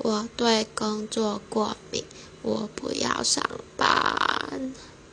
[0.00, 2.04] 我对工作过敏
[2.42, 3.42] 我不要上
[3.76, 4.72] 班。